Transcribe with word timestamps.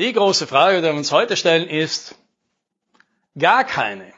Die 0.00 0.14
große 0.14 0.46
Frage, 0.46 0.78
die 0.78 0.84
wir 0.84 0.94
uns 0.94 1.12
heute 1.12 1.36
stellen, 1.36 1.68
ist 1.68 2.14
gar 3.38 3.64
keine. 3.64 4.14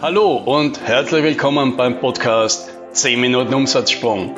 Hallo 0.00 0.36
und 0.36 0.80
herzlich 0.80 1.22
willkommen 1.22 1.76
beim 1.76 2.00
Podcast 2.00 2.70
10 2.92 3.20
Minuten 3.20 3.52
Umsatzsprung. 3.52 4.34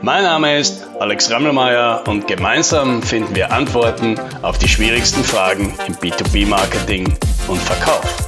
Mein 0.00 0.22
Name 0.22 0.58
ist 0.58 0.86
Alex 0.98 1.30
Rammelmeier 1.30 2.04
und 2.08 2.26
gemeinsam 2.26 3.02
finden 3.02 3.36
wir 3.36 3.52
Antworten 3.52 4.18
auf 4.40 4.56
die 4.56 4.68
schwierigsten 4.68 5.22
Fragen 5.22 5.74
im 5.86 5.96
B2B-Marketing 5.96 7.06
und 7.46 7.60
Verkauf. 7.60 8.26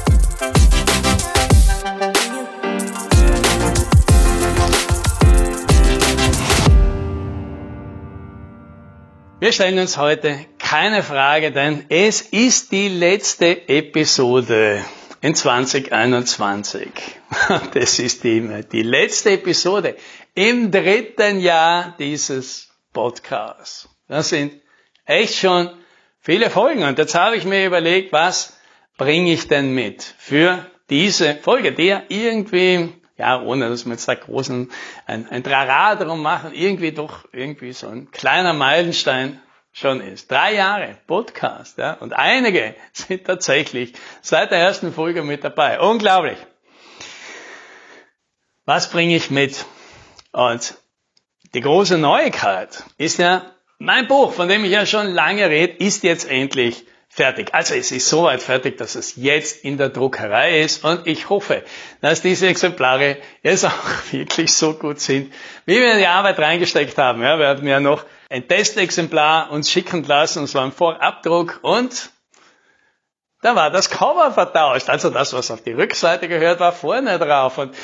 Wir 9.41 9.53
stellen 9.53 9.79
uns 9.79 9.97
heute 9.97 10.45
keine 10.69 11.03
Frage, 11.03 11.51
denn 11.51 11.87
es 11.89 12.21
ist 12.21 12.73
die 12.73 12.89
letzte 12.89 13.71
Episode 13.71 14.85
in 15.23 15.35
2021. 15.35 16.91
Das 17.73 17.99
ist 17.99 18.23
die, 18.23 18.65
die 18.71 18.83
letzte 18.83 19.31
Episode 19.31 19.97
im 20.35 20.71
dritten 20.71 21.41
Jahr 21.41 21.95
dieses 21.99 22.69
Podcasts. 22.93 23.89
Das 24.09 24.29
sind 24.29 24.61
echt 25.07 25.37
schon 25.37 25.71
viele 26.21 26.51
Folgen. 26.51 26.83
Und 26.83 26.99
jetzt 26.99 27.15
habe 27.15 27.37
ich 27.37 27.47
mir 27.47 27.65
überlegt, 27.65 28.13
was 28.13 28.55
bringe 28.99 29.33
ich 29.33 29.49
denn 29.49 29.73
mit 29.73 30.03
für 30.19 30.67
diese 30.91 31.37
Folge, 31.37 31.73
die 31.73 31.87
ja 31.87 32.03
irgendwie 32.09 32.93
ja, 33.17 33.41
ohne 33.41 33.71
dass 33.71 33.87
wir 33.87 33.93
jetzt 33.93 34.07
da 34.07 34.15
großen, 34.15 34.71
ein, 35.07 35.29
ein 35.31 35.43
Trara 35.43 35.97
drum 35.97 36.21
machen, 36.21 36.53
irgendwie 36.53 36.93
doch 36.93 37.25
irgendwie 37.33 37.73
so 37.73 37.89
ein 37.89 38.11
kleiner 38.11 38.53
Meilenstein 38.53 39.41
schon 39.73 40.01
ist. 40.01 40.31
Drei 40.31 40.55
Jahre 40.55 40.97
Podcast, 41.07 41.79
ja, 41.79 41.95
und 41.95 42.13
einige 42.13 42.75
sind 42.93 43.25
tatsächlich 43.25 43.95
seit 44.23 44.51
der 44.51 44.59
ersten 44.59 44.93
Folge 44.93 45.23
mit 45.23 45.45
dabei. 45.45 45.81
Unglaublich. 45.81 46.39
Was 48.65 48.91
bringe 48.91 49.17
ich 49.17 49.31
mit? 49.31 49.65
Und 50.33 50.77
die 51.55 51.61
große 51.61 51.97
Neuigkeit 51.97 52.85
ist 52.99 53.19
ja, 53.19 53.53
mein 53.79 54.09
Buch, 54.09 54.33
von 54.33 54.49
dem 54.49 54.65
ich 54.65 54.73
ja 54.73 54.85
schon 54.85 55.07
lange 55.07 55.49
rede, 55.49 55.73
ist 55.75 56.03
jetzt 56.03 56.29
endlich 56.29 56.85
fertig. 57.19 57.53
Also 57.53 57.75
es 57.75 57.91
ist 57.91 58.09
soweit 58.09 58.41
fertig, 58.41 58.79
dass 58.79 58.95
es 58.95 59.17
jetzt 59.17 59.65
in 59.65 59.77
der 59.77 59.89
Druckerei 59.89 60.61
ist 60.61 60.85
und 60.85 61.07
ich 61.07 61.29
hoffe, 61.29 61.65
dass 62.01 62.23
diese 62.23 62.47
Exemplare 62.47 63.17
jetzt 63.43 63.65
auch 63.65 63.73
wirklich 64.13 64.55
so 64.55 64.75
gut 64.75 65.01
sind, 65.01 65.33
wie 65.67 65.81
wir 65.81 65.93
in 65.93 65.99
die 65.99 66.07
Arbeit 66.07 66.39
reingesteckt 66.39 66.97
haben. 66.97 67.21
Ja, 67.23 67.39
wir 67.39 67.49
hatten 67.49 67.67
ja 67.67 67.81
noch 67.81 68.05
ein 68.31 68.47
Testexemplar 68.47 69.51
uns 69.51 69.69
schicken 69.71 70.05
lassen, 70.05 70.45
es 70.45 70.55
war 70.55 70.65
ein 70.65 70.73
Vorabdruck 70.73 71.59
und 71.63 72.11
da 73.43 73.57
war 73.57 73.71
das 73.71 73.91
Cover 73.91 74.33
vertauscht. 74.33 74.89
Also 74.89 75.11
das, 75.11 75.33
was 75.33 75.51
auf 75.51 75.63
die 75.63 75.73
Rückseite 75.73 76.29
gehört, 76.29 76.61
war 76.61 76.73
vorne 76.73 77.19
drauf. 77.19 77.59
Und 77.59 77.75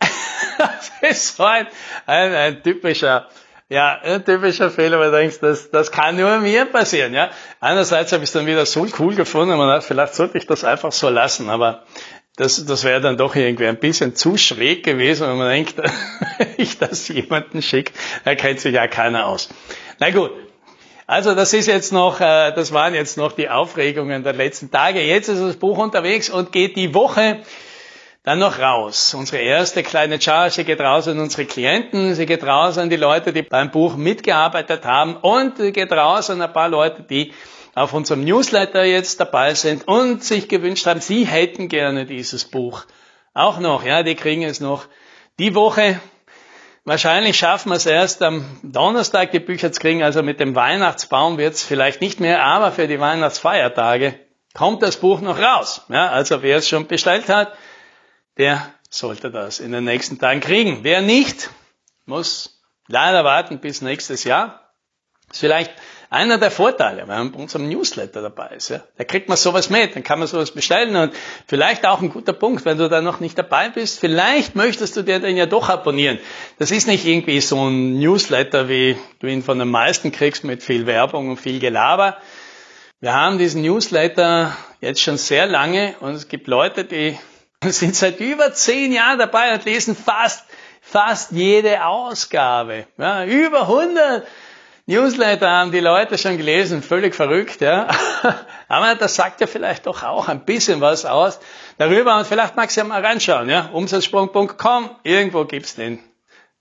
das 0.58 0.92
ist 1.02 1.36
so 1.36 1.44
ein, 1.44 1.66
ein, 2.06 2.34
ein 2.34 2.62
typischer 2.62 3.28
ja, 3.74 4.18
typischer 4.20 4.70
Fehler, 4.70 5.00
weil 5.00 5.10
du 5.10 5.16
denkst, 5.16 5.38
das, 5.40 5.70
das 5.72 5.90
kann 5.90 6.16
nur 6.16 6.38
mir 6.38 6.64
passieren. 6.64 7.12
Ja? 7.12 7.30
Einerseits 7.58 8.12
habe 8.12 8.22
ich 8.22 8.28
es 8.28 8.32
dann 8.32 8.46
wieder 8.46 8.64
so 8.66 8.86
cool 9.00 9.16
gefunden, 9.16 9.56
man 9.58 9.68
hat, 9.68 9.82
vielleicht 9.82 10.14
sollte 10.14 10.38
ich 10.38 10.46
das 10.46 10.62
einfach 10.62 10.92
so 10.92 11.08
lassen, 11.08 11.50
aber 11.50 11.82
das, 12.36 12.64
das 12.66 12.84
wäre 12.84 13.00
dann 13.00 13.16
doch 13.16 13.34
irgendwie 13.34 13.66
ein 13.66 13.78
bisschen 13.78 14.14
zu 14.14 14.36
schräg 14.36 14.84
gewesen, 14.84 15.26
wenn 15.26 15.38
man 15.38 15.48
denkt, 15.48 15.74
ich 16.56 16.78
das 16.78 17.08
jemanden 17.08 17.62
schicke, 17.62 17.92
da 18.24 18.36
kennt 18.36 18.60
sich 18.60 18.74
ja 18.74 18.86
keiner 18.86 19.26
aus. 19.26 19.48
Na 19.98 20.10
gut, 20.10 20.30
also 21.08 21.34
das 21.34 21.52
ist 21.52 21.66
jetzt 21.66 21.92
noch, 21.92 22.20
äh, 22.20 22.52
das 22.52 22.72
waren 22.72 22.94
jetzt 22.94 23.18
noch 23.18 23.32
die 23.32 23.48
Aufregungen 23.48 24.22
der 24.22 24.34
letzten 24.34 24.70
Tage. 24.70 25.02
Jetzt 25.02 25.28
ist 25.28 25.42
das 25.42 25.56
Buch 25.56 25.78
unterwegs 25.78 26.30
und 26.30 26.52
geht 26.52 26.76
die 26.76 26.94
Woche 26.94 27.40
dann 28.24 28.38
noch 28.38 28.58
raus. 28.58 29.14
Unsere 29.14 29.42
erste 29.42 29.82
kleine 29.82 30.20
Charge 30.20 30.64
geht 30.64 30.80
raus 30.80 31.06
an 31.06 31.20
unsere 31.20 31.44
Klienten, 31.44 32.14
sie 32.14 32.26
geht 32.26 32.42
raus 32.42 32.78
an 32.78 32.88
die 32.88 32.96
Leute, 32.96 33.32
die 33.32 33.42
beim 33.42 33.70
Buch 33.70 33.96
mitgearbeitet 33.96 34.84
haben 34.84 35.16
und 35.16 35.56
geht 35.72 35.92
raus 35.92 36.30
an 36.30 36.40
ein 36.42 36.52
paar 36.52 36.70
Leute, 36.70 37.02
die 37.02 37.32
auf 37.74 37.92
unserem 37.92 38.24
Newsletter 38.24 38.84
jetzt 38.84 39.20
dabei 39.20 39.54
sind 39.54 39.86
und 39.86 40.24
sich 40.24 40.48
gewünscht 40.48 40.86
haben, 40.86 41.00
sie 41.00 41.26
hätten 41.26 41.68
gerne 41.68 42.06
dieses 42.06 42.46
Buch 42.46 42.86
auch 43.34 43.58
noch. 43.58 43.84
Ja, 43.84 44.02
die 44.02 44.14
kriegen 44.14 44.42
es 44.42 44.58
noch 44.58 44.86
die 45.38 45.54
Woche. 45.54 46.00
Wahrscheinlich 46.84 47.36
schaffen 47.36 47.70
wir 47.70 47.76
es 47.76 47.86
erst 47.86 48.22
am 48.22 48.44
Donnerstag, 48.62 49.32
die 49.32 49.40
Bücher 49.40 49.70
zu 49.72 49.80
kriegen. 49.80 50.02
Also 50.02 50.22
mit 50.22 50.40
dem 50.40 50.54
Weihnachtsbaum 50.54 51.36
wird 51.36 51.54
es 51.54 51.62
vielleicht 51.62 52.00
nicht 52.00 52.20
mehr, 52.20 52.42
aber 52.42 52.72
für 52.72 52.86
die 52.86 53.00
Weihnachtsfeiertage 53.00 54.14
kommt 54.54 54.82
das 54.82 54.96
Buch 54.96 55.20
noch 55.20 55.38
raus. 55.38 55.82
Ja, 55.88 56.08
also 56.08 56.42
wer 56.42 56.58
es 56.58 56.68
schon 56.68 56.86
bestellt 56.86 57.28
hat, 57.28 57.52
der 58.38 58.72
sollte 58.90 59.30
das 59.30 59.60
in 59.60 59.72
den 59.72 59.84
nächsten 59.84 60.18
Tagen 60.18 60.40
kriegen. 60.40 60.80
Wer 60.82 61.02
nicht, 61.02 61.50
muss 62.06 62.62
leider 62.86 63.24
warten 63.24 63.58
bis 63.58 63.82
nächstes 63.82 64.24
Jahr. 64.24 64.72
Das 65.28 65.36
ist 65.36 65.40
vielleicht 65.40 65.72
einer 66.10 66.38
der 66.38 66.52
Vorteile, 66.52 67.08
wenn 67.08 67.18
man 67.18 67.32
bei 67.32 67.40
unserem 67.40 67.68
Newsletter 67.68 68.22
dabei 68.22 68.54
ist. 68.56 68.68
Ja. 68.68 68.82
Da 68.96 69.04
kriegt 69.04 69.28
man 69.28 69.36
sowas 69.36 69.68
mit, 69.68 69.96
dann 69.96 70.04
kann 70.04 70.20
man 70.20 70.28
sowas 70.28 70.52
bestellen 70.52 70.94
und 70.94 71.12
vielleicht 71.48 71.84
auch 71.86 72.00
ein 72.00 72.10
guter 72.10 72.32
Punkt, 72.32 72.64
wenn 72.64 72.78
du 72.78 72.88
da 72.88 73.00
noch 73.00 73.18
nicht 73.18 73.36
dabei 73.36 73.68
bist, 73.68 73.98
vielleicht 73.98 74.54
möchtest 74.54 74.96
du 74.96 75.02
dir 75.02 75.18
den 75.18 75.36
ja 75.36 75.46
doch 75.46 75.68
abonnieren. 75.68 76.18
Das 76.58 76.70
ist 76.70 76.86
nicht 76.86 77.04
irgendwie 77.04 77.40
so 77.40 77.68
ein 77.68 77.98
Newsletter, 77.98 78.68
wie 78.68 78.96
du 79.18 79.26
ihn 79.26 79.42
von 79.42 79.58
den 79.58 79.68
meisten 79.68 80.12
kriegst 80.12 80.44
mit 80.44 80.62
viel 80.62 80.86
Werbung 80.86 81.30
und 81.30 81.38
viel 81.38 81.58
Gelaber. 81.58 82.18
Wir 83.00 83.12
haben 83.12 83.38
diesen 83.38 83.62
Newsletter 83.62 84.56
jetzt 84.80 85.00
schon 85.00 85.16
sehr 85.16 85.46
lange 85.46 85.96
und 85.98 86.14
es 86.14 86.28
gibt 86.28 86.46
Leute, 86.46 86.84
die 86.84 87.18
sind 87.72 87.96
seit 87.96 88.20
über 88.20 88.52
zehn 88.52 88.92
Jahren 88.92 89.18
dabei 89.18 89.54
und 89.54 89.64
lesen 89.64 89.96
fast, 89.96 90.44
fast 90.80 91.32
jede 91.32 91.84
Ausgabe. 91.84 92.86
Ja, 92.98 93.24
über 93.24 93.62
100 93.62 94.26
Newsletter 94.86 95.50
haben 95.50 95.72
die 95.72 95.80
Leute 95.80 96.18
schon 96.18 96.36
gelesen, 96.36 96.82
völlig 96.82 97.14
verrückt, 97.14 97.60
ja. 97.60 97.88
Aber 98.68 98.94
das 98.94 99.14
sagt 99.14 99.40
ja 99.40 99.46
vielleicht 99.46 99.86
doch 99.86 100.02
auch 100.02 100.28
ein 100.28 100.44
bisschen 100.44 100.80
was 100.80 101.06
aus 101.06 101.40
darüber 101.78 102.18
und 102.18 102.26
vielleicht 102.26 102.56
magst 102.56 102.76
du 102.76 102.82
ja 102.82 102.86
mal 102.86 103.04
reinschauen, 103.04 103.48
ja. 103.48 103.70
Umsatzsprung.com, 103.72 104.90
irgendwo 105.02 105.44
gibt's 105.44 105.74
den 105.74 106.00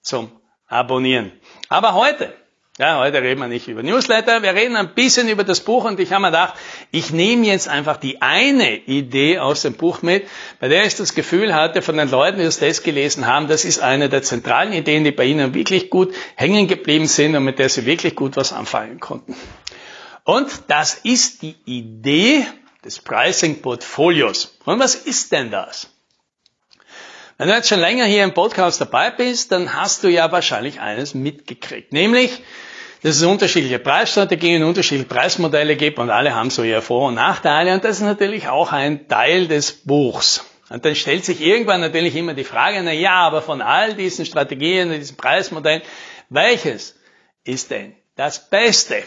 zum 0.02 0.31
Abonnieren. 0.68 1.34
Aber 1.70 1.94
heute 1.94 2.34
ja, 2.79 2.97
heute 3.00 3.22
reden 3.22 3.39
wir 3.39 3.47
nicht 3.47 3.67
über 3.67 3.84
Newsletter, 3.84 4.41
wir 4.41 4.56
reden 4.56 4.75
ein 4.75 4.95
bisschen 4.95 5.29
über 5.29 5.44
das 5.44 5.59
Buch 5.59 5.85
und 5.85 6.00
ich 6.00 6.11
habe 6.11 6.23
mir 6.23 6.29
gedacht, 6.29 6.56
ich 6.89 7.11
nehme 7.11 7.45
jetzt 7.45 7.67
einfach 7.67 7.97
die 7.97 8.23
eine 8.23 8.78
Idee 8.78 9.38
aus 9.38 9.61
dem 9.61 9.73
Buch 9.73 10.01
mit, 10.01 10.28
bei 10.59 10.69
der 10.69 10.84
ich 10.84 10.95
das 10.95 11.13
Gefühl 11.13 11.53
hatte 11.53 11.84
von 11.84 11.97
den 11.97 12.09
Leuten, 12.09 12.39
die 12.39 12.45
das 12.45 12.81
gelesen 12.81 13.28
haben, 13.28 13.47
das 13.47 13.63
ist 13.63 13.79
eine 13.79 14.09
der 14.09 14.23
zentralen 14.23 14.73
Ideen, 14.73 15.03
die 15.03 15.11
bei 15.11 15.25
ihnen 15.25 15.53
wirklich 15.53 15.91
gut 15.91 16.16
hängen 16.35 16.67
geblieben 16.67 17.06
sind 17.06 17.35
und 17.35 17.44
mit 17.44 17.59
der 17.59 17.69
sie 17.69 17.85
wirklich 17.85 18.16
gut 18.16 18.38
was 18.38 18.53
anfangen 18.53 19.00
konnten. 19.00 19.35
Und 20.23 20.50
das 20.67 20.95
ist 20.95 21.44
die 21.44 21.55
Idee 21.66 22.47
des 22.84 23.00
Pricing 23.00 23.61
Portfolios. 23.61 24.57
Und 24.66 24.79
was 24.79 24.95
ist 24.95 25.31
denn 25.31 25.51
das? 25.51 25.91
Wenn 27.43 27.49
du 27.49 27.55
jetzt 27.55 27.67
schon 27.67 27.81
länger 27.81 28.05
hier 28.05 28.23
im 28.23 28.33
Podcast 28.33 28.79
dabei 28.79 29.11
bist, 29.11 29.51
dann 29.51 29.73
hast 29.73 30.05
du 30.05 30.07
ja 30.07 30.31
wahrscheinlich 30.31 30.79
eines 30.79 31.13
mitgekriegt, 31.13 31.91
nämlich, 31.91 32.41
dass 33.01 33.17
es 33.17 33.23
unterschiedliche 33.23 33.79
Preisstrategien, 33.79 34.63
unterschiedliche 34.63 35.09
Preismodelle 35.09 35.75
gibt 35.75 35.99
und 35.99 36.09
alle 36.09 36.35
haben 36.35 36.51
so 36.51 36.63
ihre 36.63 36.81
Vor- 36.81 37.09
und 37.09 37.15
Nachteile 37.15 37.73
und 37.73 37.83
das 37.83 37.97
ist 37.97 38.03
natürlich 38.03 38.47
auch 38.47 38.71
ein 38.71 39.09
Teil 39.09 39.49
des 39.49 39.73
Buchs. 39.73 40.45
Und 40.69 40.85
dann 40.85 40.95
stellt 40.95 41.25
sich 41.25 41.41
irgendwann 41.41 41.81
natürlich 41.81 42.15
immer 42.15 42.33
die 42.33 42.45
Frage, 42.45 42.81
na 42.81 42.93
ja, 42.93 43.15
aber 43.15 43.41
von 43.41 43.61
all 43.61 43.93
diesen 43.93 44.25
Strategien 44.25 44.89
und 44.89 44.99
diesen 44.99 45.17
Preismodellen, 45.17 45.81
welches 46.29 46.95
ist 47.43 47.71
denn 47.71 47.93
das 48.15 48.49
Beste? 48.49 49.03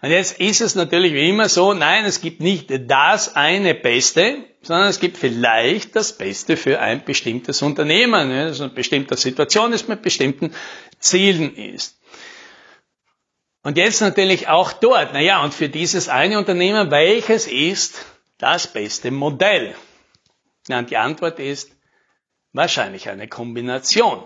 Und 0.00 0.10
jetzt 0.10 0.38
ist 0.38 0.60
es 0.60 0.74
natürlich 0.74 1.12
wie 1.12 1.28
immer 1.28 1.48
so, 1.48 1.74
nein, 1.74 2.04
es 2.04 2.20
gibt 2.20 2.40
nicht 2.40 2.70
das 2.88 3.34
eine 3.34 3.74
Beste, 3.74 4.44
sondern 4.62 4.88
es 4.88 5.00
gibt 5.00 5.16
vielleicht 5.16 5.96
das 5.96 6.16
Beste 6.16 6.56
für 6.56 6.80
ein 6.80 7.04
bestimmtes 7.04 7.62
Unternehmen, 7.62 8.30
das 8.30 8.58
in 8.58 8.64
einer 8.64 8.74
bestimmten 8.74 9.16
Situation 9.16 9.72
ist, 9.72 9.88
mit 9.88 10.02
bestimmten 10.02 10.54
Zielen 11.00 11.56
ist. 11.56 11.98
Und 13.62 13.76
jetzt 13.76 14.00
natürlich 14.00 14.48
auch 14.48 14.72
dort, 14.72 15.12
naja, 15.12 15.42
und 15.42 15.52
für 15.52 15.68
dieses 15.68 16.08
eine 16.08 16.38
Unternehmen, 16.38 16.90
welches 16.90 17.46
ist 17.48 18.04
das 18.38 18.68
beste 18.68 19.10
Modell? 19.10 19.74
Ja, 20.68 20.78
und 20.78 20.90
die 20.90 20.96
Antwort 20.96 21.40
ist 21.40 21.72
wahrscheinlich 22.52 23.08
eine 23.08 23.26
Kombination. 23.26 24.22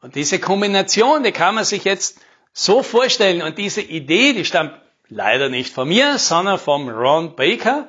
Und 0.00 0.14
diese 0.14 0.38
Kombination, 0.38 1.22
die 1.22 1.32
kann 1.32 1.54
man 1.54 1.64
sich 1.64 1.84
jetzt 1.84 2.20
so 2.52 2.82
vorstellen, 2.82 3.42
und 3.42 3.56
diese 3.58 3.80
Idee, 3.80 4.32
die 4.32 4.44
stammt 4.44 4.74
leider 5.08 5.48
nicht 5.48 5.72
von 5.72 5.88
mir, 5.88 6.18
sondern 6.18 6.58
vom 6.58 6.88
Ron 6.88 7.36
Baker. 7.36 7.88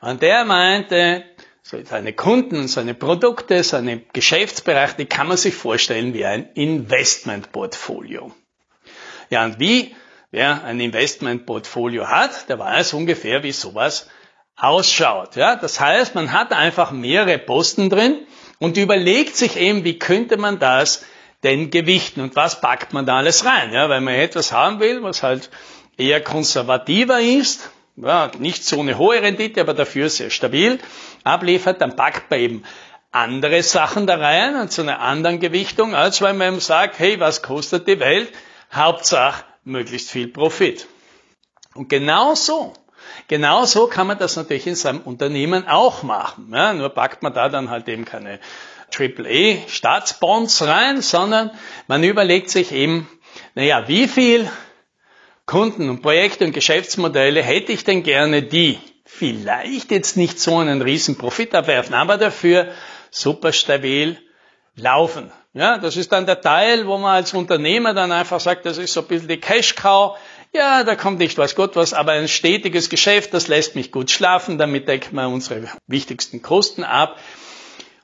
Und 0.00 0.22
der 0.22 0.44
meinte, 0.44 1.24
seine 1.62 2.12
Kunden, 2.12 2.68
seine 2.68 2.94
Produkte, 2.94 3.62
seine 3.62 4.00
Geschäftsbereiche, 4.12 4.96
die 4.96 5.06
kann 5.06 5.28
man 5.28 5.36
sich 5.36 5.54
vorstellen 5.54 6.14
wie 6.14 6.24
ein 6.24 6.50
Investmentportfolio. 6.54 8.32
Ja, 9.28 9.44
und 9.44 9.60
wie 9.60 9.94
wer 10.30 10.64
ein 10.64 10.80
Investmentportfolio 10.80 12.08
hat, 12.08 12.48
der 12.48 12.58
weiß 12.58 12.94
ungefähr, 12.94 13.42
wie 13.42 13.52
sowas 13.52 14.08
ausschaut. 14.56 15.36
Ja, 15.36 15.56
das 15.56 15.80
heißt, 15.80 16.14
man 16.14 16.32
hat 16.32 16.52
einfach 16.52 16.90
mehrere 16.90 17.38
Posten 17.38 17.88
drin 17.88 18.26
und 18.58 18.76
überlegt 18.76 19.36
sich 19.36 19.56
eben, 19.56 19.84
wie 19.84 19.98
könnte 19.98 20.36
man 20.36 20.58
das 20.58 21.04
denn 21.42 21.70
gewichten 21.70 22.20
und 22.20 22.36
was 22.36 22.60
packt 22.60 22.92
man 22.92 23.06
da 23.06 23.16
alles 23.16 23.44
rein? 23.44 23.72
Ja, 23.72 23.88
weil 23.88 24.02
man 24.02 24.14
etwas 24.14 24.52
haben 24.52 24.80
will, 24.80 25.02
was 25.02 25.22
halt 25.22 25.50
eher 26.00 26.20
konservativer 26.20 27.20
ist, 27.20 27.70
ja, 27.96 28.30
nicht 28.38 28.64
so 28.64 28.80
eine 28.80 28.98
hohe 28.98 29.20
Rendite, 29.20 29.60
aber 29.60 29.74
dafür 29.74 30.08
sehr 30.08 30.30
stabil 30.30 30.78
abliefert, 31.24 31.80
dann 31.80 31.96
packt 31.96 32.30
man 32.30 32.40
eben 32.40 32.64
andere 33.12 33.62
Sachen 33.62 34.06
da 34.06 34.16
rein 34.16 34.56
und 34.56 34.72
zu 34.72 34.82
einer 34.82 35.00
anderen 35.00 35.40
Gewichtung, 35.40 35.94
als 35.94 36.22
wenn 36.22 36.38
man 36.38 36.54
eben 36.54 36.60
sagt, 36.60 36.98
hey, 36.98 37.18
was 37.20 37.42
kostet 37.42 37.88
die 37.88 38.00
Welt? 38.00 38.32
Hauptsache 38.72 39.44
möglichst 39.64 40.10
viel 40.10 40.28
Profit. 40.28 40.86
Und 41.74 41.88
genau 41.88 42.34
so, 42.34 42.72
genau 43.28 43.64
so 43.64 43.86
kann 43.86 44.06
man 44.06 44.18
das 44.18 44.36
natürlich 44.36 44.66
in 44.66 44.76
seinem 44.76 45.00
Unternehmen 45.00 45.66
auch 45.66 46.02
machen. 46.02 46.52
Ja, 46.52 46.72
nur 46.72 46.88
packt 46.90 47.22
man 47.22 47.34
da 47.34 47.48
dann 47.48 47.68
halt 47.68 47.88
eben 47.88 48.04
keine 48.04 48.38
AAA 48.96 49.68
Staatsbonds 49.68 50.62
rein, 50.66 51.02
sondern 51.02 51.50
man 51.86 52.02
überlegt 52.02 52.50
sich 52.50 52.72
eben, 52.72 53.08
naja, 53.54 53.86
wie 53.88 54.08
viel 54.08 54.48
Kunden 55.50 55.90
und 55.90 56.00
Projekte 56.00 56.44
und 56.44 56.52
Geschäftsmodelle 56.52 57.42
hätte 57.42 57.72
ich 57.72 57.82
denn 57.82 58.04
gerne, 58.04 58.40
die 58.40 58.78
vielleicht 59.04 59.90
jetzt 59.90 60.16
nicht 60.16 60.38
so 60.38 60.58
einen 60.58 60.80
riesen 60.80 61.18
Profit 61.18 61.56
abwerfen, 61.56 61.92
aber 61.92 62.18
dafür 62.18 62.68
super 63.10 63.52
stabil 63.52 64.16
laufen. 64.76 65.32
Ja, 65.52 65.78
das 65.78 65.96
ist 65.96 66.12
dann 66.12 66.26
der 66.26 66.40
Teil, 66.40 66.86
wo 66.86 66.98
man 66.98 67.16
als 67.16 67.34
Unternehmer 67.34 67.94
dann 67.94 68.12
einfach 68.12 68.38
sagt, 68.38 68.64
das 68.64 68.78
ist 68.78 68.92
so 68.92 69.00
ein 69.00 69.08
bisschen 69.08 69.26
die 69.26 69.40
Cash-Cow. 69.40 70.16
Ja, 70.52 70.84
da 70.84 70.94
kommt 70.94 71.18
nicht 71.18 71.36
was 71.36 71.56
Gott 71.56 71.74
was, 71.74 71.94
aber 71.94 72.12
ein 72.12 72.28
stetiges 72.28 72.88
Geschäft, 72.88 73.34
das 73.34 73.48
lässt 73.48 73.74
mich 73.74 73.90
gut 73.90 74.12
schlafen, 74.12 74.56
damit 74.56 74.86
decken 74.86 75.16
wir 75.16 75.28
unsere 75.28 75.64
wichtigsten 75.88 76.42
Kosten 76.42 76.84
ab. 76.84 77.18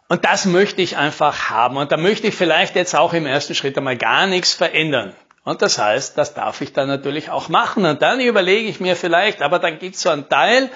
Und 0.09 0.25
das 0.25 0.47
möchte 0.47 0.83
ich 0.83 0.97
einfach 0.97 1.49
haben. 1.49 1.77
Und 1.77 1.93
da 1.93 1.97
möchte 1.97 2.27
ich 2.27 2.35
vielleicht 2.35 2.75
jetzt 2.75 2.97
auch 2.97 3.13
im 3.13 3.25
ersten 3.25 3.55
Schritt 3.55 3.79
einmal 3.79 3.97
gar 3.97 4.27
nichts 4.27 4.53
verändern. 4.53 5.15
Und 5.47 5.63
das 5.63 5.79
heißt, 5.79 6.19
das 6.19 6.35
darf 6.35 6.61
ich 6.61 6.73
dann 6.73 6.89
natürlich 6.89 7.31
auch 7.31 7.49
machen. 7.49 7.85
Und 7.85 8.03
dann 8.03 8.19
überlege 8.19 8.69
ich 8.69 8.81
mir 8.81 8.97
vielleicht, 8.97 9.43
aber 9.43 9.61
dann 9.61 9.79
gibt 9.79 9.95
es 9.95 10.03
so 10.03 10.11
einen 10.11 10.29
Teil, 10.29 10.69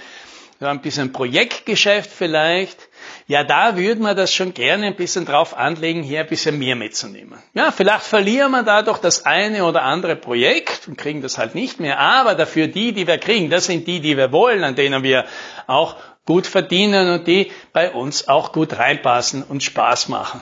so 0.60 0.66
ein 0.66 0.80
bisschen 0.80 1.10
Projektgeschäft 1.10 2.08
vielleicht, 2.08 2.88
ja, 3.26 3.42
da 3.42 3.76
würde 3.76 4.00
man 4.00 4.16
das 4.16 4.32
schon 4.32 4.54
gerne 4.54 4.86
ein 4.86 4.94
bisschen 4.94 5.24
drauf 5.24 5.56
anlegen, 5.56 6.04
hier 6.04 6.20
ein 6.20 6.28
bisschen 6.28 6.56
mehr 6.56 6.76
mitzunehmen. 6.76 7.42
Ja, 7.52 7.72
vielleicht 7.72 8.04
verlieren 8.04 8.52
wir 8.52 8.62
dadurch 8.62 8.98
das 8.98 9.26
eine 9.26 9.64
oder 9.64 9.82
andere 9.82 10.14
Projekt 10.14 10.86
und 10.86 10.96
kriegen 10.96 11.20
das 11.20 11.36
halt 11.36 11.56
nicht 11.56 11.80
mehr, 11.80 11.98
aber 11.98 12.36
dafür 12.36 12.68
die, 12.68 12.92
die 12.92 13.08
wir 13.08 13.18
kriegen, 13.18 13.50
das 13.50 13.64
sind 13.64 13.88
die, 13.88 13.98
die 13.98 14.16
wir 14.16 14.30
wollen, 14.30 14.62
an 14.62 14.76
denen 14.76 15.02
wir 15.02 15.24
auch 15.66 15.96
gut 16.26 16.46
verdienen 16.46 17.10
und 17.10 17.26
die 17.26 17.50
bei 17.72 17.90
uns 17.90 18.28
auch 18.28 18.52
gut 18.52 18.78
reinpassen 18.78 19.42
und 19.42 19.64
Spaß 19.64 20.08
machen. 20.08 20.40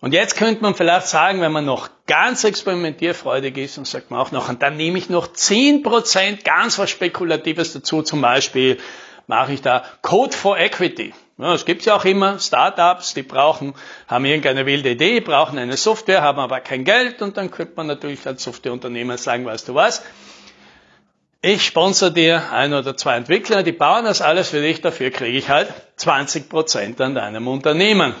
Und 0.00 0.14
jetzt 0.14 0.36
könnte 0.36 0.62
man 0.62 0.74
vielleicht 0.74 1.08
sagen, 1.08 1.40
wenn 1.40 1.50
man 1.50 1.64
noch 1.64 1.90
ganz 2.06 2.44
experimentierfreudig 2.44 3.56
ist 3.56 3.78
und 3.78 3.86
sagt 3.86 4.10
man 4.10 4.20
auch 4.20 4.30
noch, 4.30 4.48
und 4.48 4.62
dann 4.62 4.76
nehme 4.76 4.98
ich 4.98 5.10
noch 5.10 5.26
10% 5.26 6.44
ganz 6.44 6.78
was 6.78 6.90
Spekulatives 6.90 7.72
dazu, 7.72 8.02
zum 8.02 8.20
Beispiel 8.20 8.78
mache 9.26 9.52
ich 9.52 9.62
da 9.62 9.84
Code 10.02 10.36
for 10.36 10.56
Equity. 10.56 11.12
Ja, 11.36 11.52
das 11.52 11.64
gibt's 11.64 11.84
ja 11.84 11.94
auch 11.94 12.04
immer, 12.04 12.38
Startups, 12.38 13.14
die 13.14 13.22
brauchen, 13.22 13.74
haben 14.08 14.24
irgendeine 14.24 14.66
wilde 14.66 14.90
Idee, 14.90 15.20
brauchen 15.20 15.58
eine 15.58 15.76
Software, 15.76 16.22
haben 16.22 16.40
aber 16.40 16.60
kein 16.60 16.84
Geld. 16.84 17.22
Und 17.22 17.36
dann 17.36 17.50
könnte 17.50 17.74
man 17.76 17.86
natürlich 17.86 18.26
als 18.26 18.42
Softwareunternehmer 18.42 19.18
sagen, 19.18 19.46
weißt 19.46 19.68
du 19.68 19.74
was, 19.74 20.02
ich 21.40 21.64
sponsor 21.64 22.10
dir 22.10 22.50
ein 22.50 22.74
oder 22.74 22.96
zwei 22.96 23.16
Entwickler, 23.16 23.62
die 23.62 23.70
bauen 23.70 24.04
das 24.04 24.20
alles 24.20 24.50
für 24.50 24.60
dich, 24.60 24.80
dafür 24.80 25.10
kriege 25.10 25.38
ich 25.38 25.48
halt 25.48 25.72
20 25.96 26.48
Prozent 26.48 27.00
an 27.00 27.14
deinem 27.14 27.46
Unternehmen. 27.46 28.14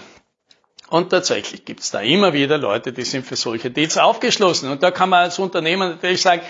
Und 0.90 1.10
tatsächlich 1.10 1.64
gibt's 1.64 1.90
da 1.90 2.00
immer 2.00 2.32
wieder 2.32 2.56
Leute, 2.56 2.92
die 2.92 3.04
sind 3.04 3.26
für 3.26 3.36
solche 3.36 3.70
Deals 3.70 3.98
aufgeschlossen. 3.98 4.70
Und 4.70 4.82
da 4.82 4.90
kann 4.90 5.10
man 5.10 5.24
als 5.24 5.38
Unternehmer 5.38 5.90
natürlich 5.90 6.22
sagen, 6.22 6.42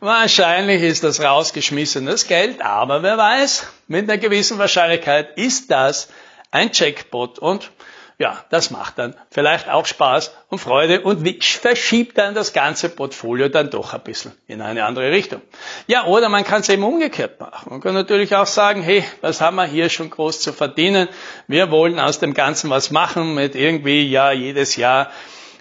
Wahrscheinlich 0.00 0.82
ist 0.82 1.02
das 1.02 1.20
rausgeschmissenes 1.20 2.26
Geld, 2.26 2.60
aber 2.60 3.02
wer 3.02 3.16
weiß, 3.16 3.66
mit 3.86 4.02
einer 4.04 4.18
gewissen 4.18 4.58
Wahrscheinlichkeit 4.58 5.38
ist 5.38 5.70
das 5.70 6.08
ein 6.50 6.70
Jackpot 6.72 7.38
und 7.38 7.70
ja, 8.18 8.44
das 8.50 8.70
macht 8.70 8.98
dann 8.98 9.14
vielleicht 9.30 9.68
auch 9.68 9.86
Spaß 9.86 10.32
und 10.48 10.58
Freude 10.58 11.00
und 11.00 11.26
verschiebt 11.42 12.16
dann 12.16 12.34
das 12.34 12.52
ganze 12.52 12.88
Portfolio 12.88 13.48
dann 13.48 13.70
doch 13.70 13.92
ein 13.92 14.00
bisschen 14.02 14.32
in 14.46 14.60
eine 14.60 14.84
andere 14.84 15.10
Richtung. 15.10 15.42
Ja, 15.88 16.06
oder 16.06 16.28
man 16.28 16.44
kann 16.44 16.60
es 16.60 16.68
eben 16.68 16.84
umgekehrt 16.84 17.40
machen. 17.40 17.70
Man 17.70 17.80
kann 17.80 17.94
natürlich 17.94 18.36
auch 18.36 18.46
sagen, 18.46 18.82
hey, 18.82 19.04
was 19.20 19.40
haben 19.40 19.56
wir 19.56 19.64
hier 19.64 19.88
schon 19.88 20.10
groß 20.10 20.40
zu 20.40 20.52
verdienen? 20.52 21.08
Wir 21.48 21.72
wollen 21.72 21.98
aus 21.98 22.20
dem 22.20 22.34
Ganzen 22.34 22.70
was 22.70 22.92
machen 22.92 23.34
mit 23.34 23.56
irgendwie, 23.56 24.08
ja, 24.08 24.30
jedes 24.30 24.76
Jahr 24.76 25.10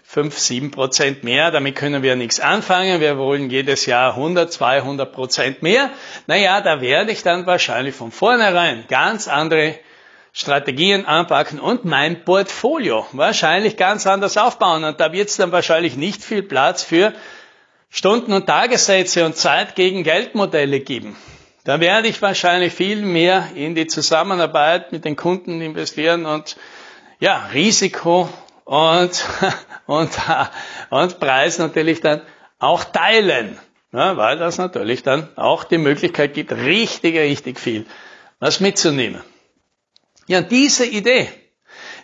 5, 0.03 0.37
7 0.37 0.69
Prozent 0.69 1.23
mehr. 1.23 1.49
Damit 1.49 1.75
können 1.75 2.03
wir 2.03 2.15
nichts 2.15 2.39
anfangen. 2.39 3.01
Wir 3.01 3.17
wollen 3.17 3.49
jedes 3.49 3.87
Jahr 3.87 4.11
100, 4.11 4.53
200 4.53 5.11
Prozent 5.11 5.63
mehr. 5.63 5.89
Naja, 6.27 6.61
da 6.61 6.81
werde 6.81 7.11
ich 7.11 7.23
dann 7.23 7.47
wahrscheinlich 7.47 7.95
von 7.95 8.11
vornherein 8.11 8.85
ganz 8.87 9.27
andere 9.27 9.79
Strategien 10.35 11.05
anpacken 11.05 11.59
und 11.59 11.85
mein 11.85 12.25
Portfolio 12.25 13.05
wahrscheinlich 13.11 13.77
ganz 13.77 14.07
anders 14.07 14.35
aufbauen. 14.35 14.83
Und 14.83 14.99
da 14.99 15.13
wird 15.13 15.29
es 15.29 15.37
dann 15.37 15.51
wahrscheinlich 15.51 15.95
nicht 15.95 16.23
viel 16.23 16.41
Platz 16.41 16.81
für 16.81 17.13
Stunden- 17.91 18.33
und 18.33 18.47
Tagessätze 18.47 19.25
und 19.25 19.37
Zeit 19.37 19.75
gegen 19.75 20.03
Geldmodelle 20.03 20.79
geben. 20.79 21.15
Da 21.65 21.79
werde 21.79 22.07
ich 22.07 22.19
wahrscheinlich 22.23 22.73
viel 22.73 23.03
mehr 23.03 23.49
in 23.53 23.75
die 23.75 23.85
Zusammenarbeit 23.85 24.91
mit 24.91 25.05
den 25.05 25.15
Kunden 25.15 25.61
investieren 25.61 26.25
und 26.25 26.57
ja, 27.19 27.45
Risiko 27.53 28.27
und, 28.65 29.25
und, 29.85 30.09
und 30.89 31.19
Preis 31.19 31.59
natürlich 31.59 32.01
dann 32.01 32.23
auch 32.57 32.83
teilen, 32.83 33.59
ja, 33.91 34.17
weil 34.17 34.39
das 34.39 34.57
natürlich 34.57 35.03
dann 35.03 35.29
auch 35.35 35.63
die 35.63 35.77
Möglichkeit 35.77 36.33
gibt, 36.33 36.51
richtig, 36.51 37.15
richtig 37.15 37.59
viel 37.59 37.85
was 38.39 38.59
mitzunehmen. 38.59 39.21
Ja, 40.27 40.41
diese 40.41 40.85
Idee, 40.85 41.29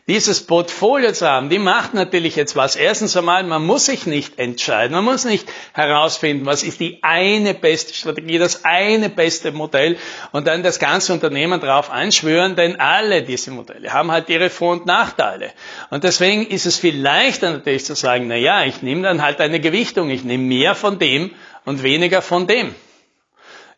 dieses 0.10 0.46
Portfolio 0.46 1.12
zu 1.12 1.30
haben, 1.30 1.50
die 1.50 1.60
macht 1.60 1.94
natürlich 1.94 2.36
jetzt 2.36 2.56
was. 2.56 2.76
Erstens 2.76 3.16
einmal, 3.16 3.44
man 3.44 3.64
muss 3.64 3.86
sich 3.86 4.08
nicht 4.08 4.40
entscheiden, 4.40 4.94
man 4.94 5.06
muss 5.06 5.24
nicht 5.24 5.48
herausfinden, 5.74 6.48
was 6.48 6.64
ist 6.64 6.80
die 6.80 6.98
eine 7.04 7.54
beste 7.54 7.94
Strategie, 7.94 8.40
das 8.40 8.66
eine 8.66 9.10
beste 9.10 9.52
Modell 9.52 9.98
und 10.32 10.48
dann 10.48 10.64
das 10.64 10.80
ganze 10.80 11.14
Unternehmen 11.14 11.62
drauf 11.62 11.92
einschwören, 11.92 12.56
denn 12.56 12.80
alle 12.80 13.22
diese 13.22 13.52
Modelle 13.52 13.94
haben 13.94 14.12
halt 14.12 14.30
ihre 14.30 14.50
Vor- 14.50 14.74
und 14.74 14.88
Nachteile. 14.88 15.52
Und 15.92 16.04
deswegen 16.04 16.48
ist 16.48 16.66
es 16.66 16.78
viel 16.78 17.00
leichter 17.00 17.52
natürlich 17.52 17.86
zu 17.86 17.94
sagen, 17.94 18.28
na 18.28 18.36
ja, 18.36 18.66
ich 18.66 18.82
nehme 18.82 19.04
dann 19.04 19.22
halt 19.22 19.40
eine 19.40 19.60
Gewichtung, 19.60 20.10
ich 20.10 20.24
nehme 20.24 20.44
mehr 20.44 20.74
von 20.74 20.98
dem 20.98 21.32
und 21.66 21.84
weniger 21.84 22.24
von 22.24 22.48
dem. 22.48 22.74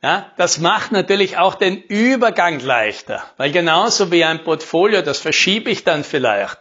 Ja, 0.03 0.31
das 0.35 0.57
macht 0.57 0.91
natürlich 0.91 1.37
auch 1.37 1.53
den 1.53 1.79
Übergang 1.79 2.59
leichter, 2.59 3.23
weil 3.37 3.51
genauso 3.51 4.11
wie 4.11 4.23
ein 4.23 4.43
Portfolio, 4.43 5.03
das 5.03 5.19
verschiebe 5.19 5.69
ich 5.69 5.83
dann 5.83 6.03
vielleicht, 6.03 6.57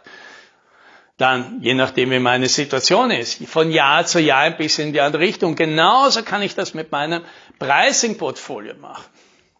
dann, 1.17 1.59
je 1.61 1.73
nachdem 1.73 2.11
wie 2.11 2.19
meine 2.19 2.47
Situation 2.47 3.09
ist, 3.09 3.43
von 3.47 3.71
Jahr 3.71 4.05
zu 4.05 4.19
Jahr 4.19 4.41
ein 4.41 4.57
bisschen 4.57 4.87
in 4.87 4.93
die 4.93 5.01
andere 5.01 5.23
Richtung. 5.23 5.55
Genauso 5.55 6.21
kann 6.21 6.43
ich 6.43 6.53
das 6.53 6.75
mit 6.75 6.91
meinem 6.91 7.23
Pricing-Portfolio 7.57 8.75
machen. 8.75 9.05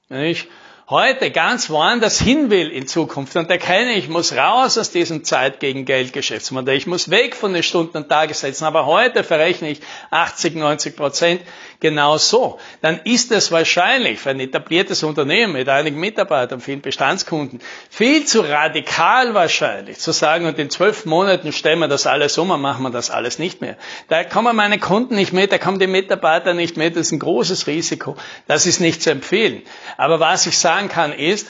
Ich 0.10 0.48
heute 0.92 1.32
ganz 1.32 1.70
woanders 1.70 2.20
hin 2.20 2.50
will 2.50 2.70
in 2.70 2.86
Zukunft. 2.86 3.36
Und 3.38 3.50
erkenne, 3.50 3.94
ich 3.94 4.10
muss 4.10 4.36
raus 4.36 4.78
aus 4.78 4.92
diesem 4.92 5.24
Zeit 5.24 5.62
gegen 5.62 5.86
Geld 5.86 6.12
Geschäftsmodell, 6.12 6.76
ich 6.76 6.86
muss 6.86 7.10
weg 7.10 7.34
von 7.34 7.54
den 7.54 7.64
Stunden- 7.64 7.96
und 7.96 8.10
Tagessätzen, 8.10 8.68
aber 8.68 8.86
heute 8.86 9.24
verrechne 9.24 9.72
ich 9.72 9.80
80, 10.12 10.56
90 10.56 10.98
Prozent 10.98 11.42
genau 11.80 12.18
so, 12.18 12.60
dann 12.82 13.00
ist 13.06 13.32
es 13.32 13.52
wahrscheinlich 13.54 14.20
für 14.20 14.32
ein 14.32 14.40
etabliertes 14.42 15.02
Unternehmen 15.04 15.54
mit 15.54 15.70
einigen 15.70 15.98
Mitarbeitern, 15.98 16.60
vielen 16.60 16.82
Bestandskunden, 16.82 17.62
viel 17.90 18.26
zu 18.26 18.42
radikal 18.42 19.34
wahrscheinlich 19.34 19.98
zu 19.98 20.12
sagen, 20.12 20.46
und 20.46 20.60
in 20.60 20.70
zwölf 20.70 21.06
Monaten 21.06 21.54
stellen 21.54 21.80
wir 21.80 21.88
das 21.88 22.06
alles 22.06 22.38
um 22.38 22.52
und 22.52 22.60
machen 22.60 22.84
wir 22.84 22.92
das 22.92 23.10
alles 23.10 23.40
nicht 23.40 23.62
mehr. 23.62 23.78
Da 24.10 24.26
kommen 24.26 24.56
meine 24.58 24.78
Kunden 24.78 25.16
nicht 25.16 25.32
mit, 25.32 25.54
da 25.54 25.58
kommen 25.58 25.80
die 25.80 25.88
Mitarbeiter 25.88 26.54
nicht 26.54 26.76
mit, 26.76 26.98
das 26.98 27.08
ist 27.08 27.14
ein 27.14 27.20
großes 27.20 27.66
Risiko, 27.66 28.18
das 28.48 28.66
ist 28.66 28.82
nicht 28.82 29.02
zu 29.02 29.10
empfehlen. 29.10 29.62
Aber 29.96 30.20
was 30.20 30.46
ich 30.46 30.58
sage, 30.58 30.81
sagen 30.82 30.90
kann, 30.90 31.14
ist, 31.14 31.48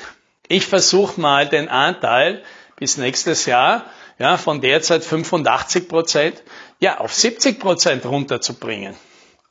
ich 0.48 0.66
versuche 0.66 1.20
mal 1.20 1.48
den 1.48 1.70
Anteil 1.70 2.44
bis 2.76 2.98
nächstes 2.98 3.46
Jahr 3.46 3.86
ja, 4.20 4.38
von 4.38 4.60
derzeit 4.60 5.04
85 5.04 5.88
Prozent 5.88 6.44
ja, 6.80 6.98
auf 6.98 7.14
70 7.14 7.60
Prozent 7.60 8.06
runterzubringen. 8.06 8.96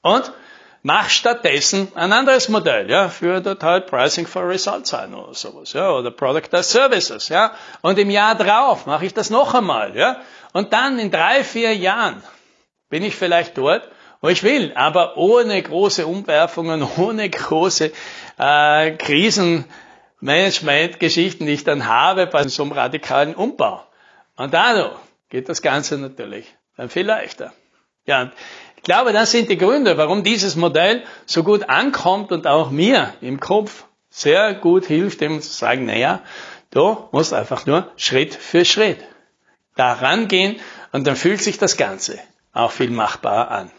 Und 0.03 0.33
mach 0.83 1.09
stattdessen 1.09 1.89
ein 1.95 2.13
anderes 2.13 2.49
Modell, 2.49 2.91
ja, 2.91 3.09
für 3.09 3.43
halt 3.63 3.87
Pricing 3.87 4.27
for 4.27 4.49
Results 4.49 4.93
ein 4.93 5.15
oder 5.15 5.35
sowas, 5.35 5.73
ja, 5.73 5.91
oder 5.91 6.11
Product 6.11 6.53
as 6.53 6.71
Services, 6.71 7.29
ja. 7.29 7.53
Und 7.81 7.99
im 7.99 8.11
Jahr 8.11 8.35
drauf 8.35 8.87
mache 8.87 9.07
ich 9.07 9.15
das 9.15 9.31
noch 9.31 9.55
einmal, 9.55 9.97
ja. 9.97 10.21
Und 10.53 10.73
dann 10.73 10.99
in 10.99 11.11
drei, 11.11 11.45
vier 11.45 11.75
Jahren 11.75 12.23
bin 12.91 13.03
ich 13.03 13.17
vielleicht 13.17 13.57
dort, 13.57 13.89
wo 14.21 14.29
ich 14.29 14.43
will, 14.43 14.73
aber 14.75 15.17
ohne 15.17 15.63
große 15.63 16.07
Umwerfungen, 16.07 16.83
ohne 16.97 17.29
große 17.29 17.93
äh, 18.39 18.91
Krisenmanagement-Geschichten, 18.93 21.47
die 21.47 21.53
ich 21.53 21.65
dann 21.65 21.87
habe 21.87 22.27
bei 22.27 22.47
so 22.49 22.63
einem 22.63 22.73
radikalen 22.73 23.35
Umbau. 23.35 23.83
Und 24.37 24.55
dadurch 24.55 24.97
geht 25.29 25.49
das 25.49 25.63
Ganze 25.63 25.99
natürlich 25.99 26.47
dann 26.77 26.89
viel 26.89 27.07
leichter. 27.07 27.53
Ja, 28.07 28.33
ich 28.77 28.83
glaube, 28.83 29.13
das 29.13 29.31
sind 29.31 29.51
die 29.51 29.59
Gründe, 29.59 29.99
warum 29.99 30.25
dieses 30.25 30.57
Modell 30.57 31.05
so 31.27 31.45
gut 31.45 31.69
ankommt 31.69 32.33
und 32.33 32.47
auch 32.47 32.71
mir 32.71 33.13
im 33.21 33.39
Kopf 33.39 33.85
sehr 34.09 34.55
gut 34.55 34.87
hilft, 34.87 35.21
dem 35.21 35.39
zu 35.41 35.51
sagen, 35.51 35.85
naja, 35.85 36.23
du 36.71 36.97
musst 37.13 37.35
einfach 37.35 37.67
nur 37.67 37.91
Schritt 37.97 38.35
für 38.35 38.65
Schritt 38.65 39.05
da 39.77 39.93
rangehen 39.93 40.57
und 40.93 41.07
dann 41.07 41.17
fühlt 41.17 41.43
sich 41.43 41.59
das 41.59 41.77
Ganze 41.77 42.19
auch 42.53 42.73
viel 42.73 42.91
machbarer 42.91 43.51
an. 43.51 43.71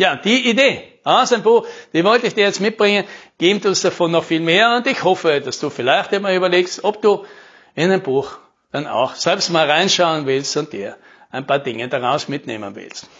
Ja, 0.00 0.16
die 0.16 0.48
Idee. 0.48 0.82
Aus 1.04 1.28
dem 1.28 1.42
Buch, 1.42 1.66
die 1.92 2.04
wollte 2.04 2.26
ich 2.26 2.34
dir 2.34 2.44
jetzt 2.44 2.58
mitbringen, 2.58 3.04
gibt 3.36 3.66
uns 3.66 3.82
davon 3.82 4.10
noch 4.10 4.24
viel 4.24 4.40
mehr. 4.40 4.76
Und 4.76 4.86
ich 4.86 5.04
hoffe, 5.04 5.42
dass 5.42 5.60
du 5.60 5.68
vielleicht 5.68 6.10
immer 6.14 6.32
überlegst, 6.32 6.84
ob 6.84 7.02
du 7.02 7.26
in 7.74 7.90
ein 7.92 8.02
Buch 8.02 8.38
dann 8.72 8.86
auch 8.86 9.14
selbst 9.14 9.50
mal 9.50 9.70
reinschauen 9.70 10.24
willst 10.24 10.56
und 10.56 10.72
dir 10.72 10.96
ein 11.30 11.46
paar 11.46 11.58
Dinge 11.58 11.86
daraus 11.88 12.28
mitnehmen 12.28 12.74
willst. 12.76 13.10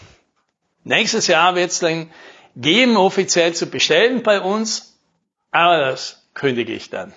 Nächstes 0.83 1.27
Jahr 1.27 1.53
wird 1.53 1.69
es 1.69 1.81
dann 1.81 2.09
geben, 2.55 2.97
offiziell 2.97 3.53
zu 3.53 3.67
bestellen 3.67 4.23
bei 4.23 4.41
uns, 4.41 4.99
aber 5.51 5.77
das 5.81 6.31
kündige 6.33 6.73
ich 6.73 6.89
dann 6.89 7.13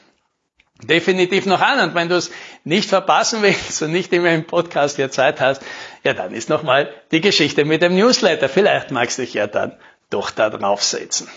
definitiv 0.82 1.46
noch 1.46 1.60
an. 1.60 1.80
Und 1.80 1.94
wenn 1.94 2.08
du 2.08 2.16
es 2.16 2.30
nicht 2.64 2.88
verpassen 2.88 3.42
willst 3.42 3.82
und 3.82 3.92
nicht 3.92 4.12
immer 4.12 4.30
im 4.30 4.46
Podcast 4.46 4.96
hier 4.96 5.10
Zeit 5.10 5.40
hast, 5.40 5.62
ja, 6.02 6.14
dann 6.14 6.32
ist 6.32 6.48
nochmal 6.48 6.92
die 7.10 7.20
Geschichte 7.20 7.64
mit 7.64 7.82
dem 7.82 7.94
Newsletter. 7.94 8.48
Vielleicht 8.48 8.90
magst 8.90 9.18
du 9.18 9.22
dich 9.22 9.34
ja 9.34 9.46
dann 9.46 9.76
doch 10.10 10.30
da 10.30 10.50
draufsetzen. 10.50 11.28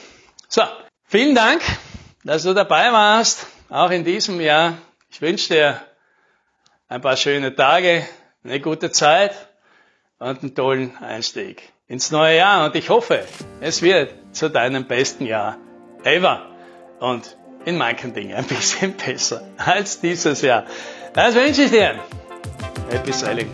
So, 0.47 0.63
vielen 1.05 1.35
Dank, 1.35 1.61
dass 2.23 2.43
du 2.43 2.53
dabei 2.53 2.91
warst, 2.91 3.47
auch 3.69 3.91
in 3.91 4.03
diesem 4.03 4.41
Jahr. 4.41 4.77
Ich 5.09 5.21
wünsche 5.21 5.53
dir 5.53 5.81
ein 6.89 7.01
paar 7.01 7.17
schöne 7.17 7.55
Tage, 7.55 8.07
eine 8.43 8.59
gute 8.59 8.91
Zeit 8.91 9.33
und 10.19 10.41
einen 10.41 10.55
tollen 10.55 10.97
Einstieg 10.97 11.61
ins 11.87 12.11
neue 12.11 12.37
Jahr. 12.37 12.65
Und 12.65 12.75
ich 12.75 12.89
hoffe, 12.89 13.25
es 13.61 13.81
wird 13.81 14.13
zu 14.31 14.49
deinem 14.49 14.85
besten 14.85 15.25
Jahr 15.25 15.57
ever. 16.03 16.45
Und 16.99 17.37
in 17.67 17.75
manchen 17.75 18.13
Dingen 18.13 18.33
ein 18.33 18.45
bisschen 18.45 18.93
besser 18.93 19.41
als 19.57 19.99
dieses 19.99 20.41
Jahr. 20.41 20.63
Das 21.13 21.35
wünsche 21.35 21.63
ich 21.63 21.71
dir. 21.71 21.95
Happy 22.89 23.11
Sailing. 23.11 23.49